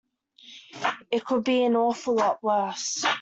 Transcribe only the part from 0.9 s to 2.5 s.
It could be an awful lot